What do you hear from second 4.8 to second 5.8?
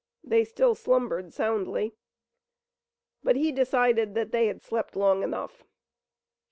long enough.